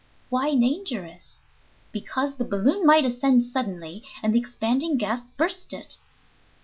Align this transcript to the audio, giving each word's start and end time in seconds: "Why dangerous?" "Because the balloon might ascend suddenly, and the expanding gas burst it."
"Why 0.29 0.55
dangerous?" 0.55 1.43
"Because 1.91 2.35
the 2.37 2.43
balloon 2.43 2.87
might 2.87 3.05
ascend 3.05 3.45
suddenly, 3.45 4.01
and 4.23 4.33
the 4.33 4.39
expanding 4.39 4.97
gas 4.97 5.21
burst 5.37 5.73
it." 5.73 5.97